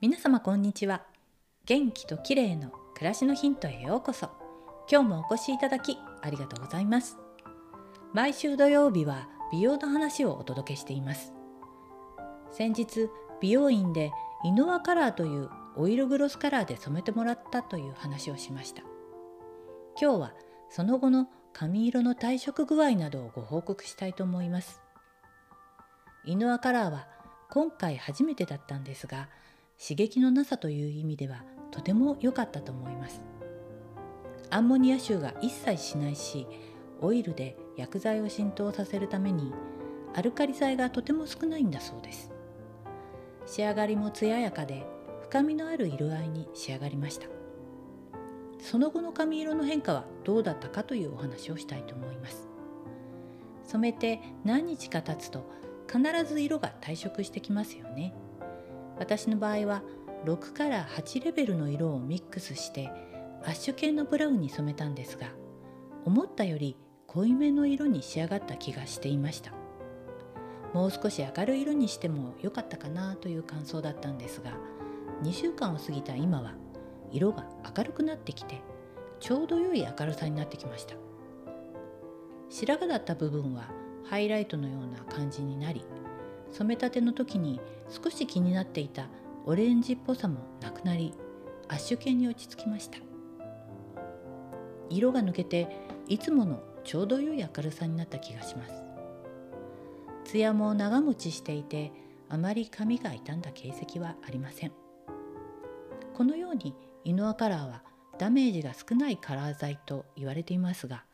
[0.00, 1.02] 皆様こんにちは。
[1.66, 4.28] 元気と綺麗の暮らしのヒントへようこそ。
[4.88, 7.16] 今日もお越しいただきありがとうございます。
[8.14, 11.32] 毎週土曜日は美容の話をお届けしています。
[12.52, 13.08] 先日
[13.40, 14.12] 美容院で
[14.44, 18.82] イノアカラーというオイルグロスカラーで染めてもらったという話をしました。
[20.00, 20.34] 今日は
[20.70, 24.80] その後の髪色の退色具合などをご報告したいと思います。
[26.24, 27.08] イノアカラーは
[27.50, 29.28] 今回初めてだったんですが
[29.80, 33.22] 刺激のなさという意味ではとても良かったと思います。
[34.50, 36.46] アンモニア臭が一切しないし
[37.00, 39.52] オイルで薬剤を浸透させるために
[40.14, 42.32] アルカリ剤がとても少ないんだそうです。
[43.46, 44.84] 仕上がりも艶やかで
[45.22, 47.28] 深みのある色合いに仕上がりました。
[48.60, 52.48] その後の髪色の変化はどうだったかというお話をしたいと思います。
[53.64, 55.48] 染めて何日か経つと
[55.86, 58.14] 必ず色が退色してきますよね。
[58.98, 59.82] 私の場合は
[60.24, 62.90] 6から8レベルの色をミックスして
[63.44, 65.28] アッシュ系のブラウンに染めたんですが
[66.04, 69.52] 思ったより濃いめの色に仕上がった気がしていました。
[70.74, 74.52] もう少し明るい色にしても良かったかなという感想だったんですが
[75.22, 76.52] 2週間を過ぎた今は
[77.10, 78.60] 色が明るくなってきて
[79.18, 80.94] ちょうど良い明るさになってきました。
[82.50, 83.70] 白髪だった部分は
[84.04, 85.84] ハイライトのような感じになり
[86.52, 89.08] 染めたての時に少し気になっていた
[89.46, 91.14] オレンジっぽさもなくなり
[91.68, 92.98] アッシュ系に落ち着きました。
[94.90, 95.68] 色が抜けて
[96.08, 98.74] いつものちょうど良い明るさになった気がします。
[100.24, 101.92] 艶も長持ちしていて
[102.28, 104.72] あまり髪が傷んだ形跡はありません。
[106.14, 107.82] このようにイノアカラーは
[108.18, 111.04] ダメージが少ないカラー剤と言われていますが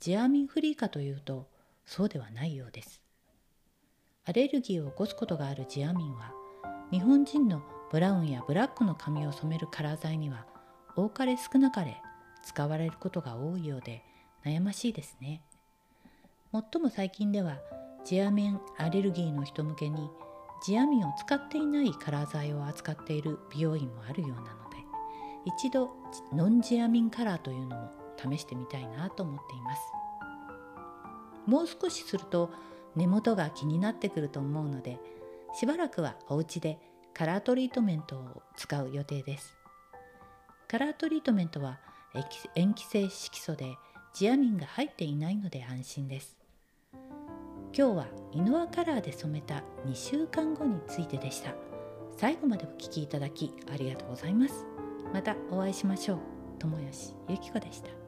[0.00, 1.46] ジアミンフリーかというと
[1.86, 3.00] そうではないようです。
[4.26, 6.32] アレルギーを起こすことがあるジアミンは
[6.92, 10.46] 日本人のブラウンやブラックの髪を染めるカラー剤には
[10.94, 12.02] 多かれ少なかれ
[12.44, 14.04] 使われることが多いようで
[14.44, 15.42] 悩ましいですね。
[16.52, 17.58] 最も最近では
[18.04, 20.10] ジアミンアレルギーの人向けに
[20.66, 24.76] ジアミンを使っていないカラー剤を扱っている美容院もあるようなので
[25.46, 25.90] 一度
[26.34, 29.82] ノンジアミンカラーというのも試してみたいなと思っています。
[31.46, 32.50] もう少しすると
[32.96, 34.98] 根元が気になってくると思うので
[35.54, 36.78] しばらくはお家で
[37.14, 39.56] カラートリートメントを使う予定です。
[40.68, 41.80] カラートリートメントは
[42.54, 43.76] 塩基性色素で
[44.14, 46.36] ジアミンが入っていないので安心です。
[47.76, 51.54] 今日はイノアカラーで染めた2週間後についてでした。
[52.16, 54.66] 最後までお聴きいただきありがとうございます。
[55.12, 56.18] またお会いしましょう。
[56.58, 57.99] 友吉ゆき子でした。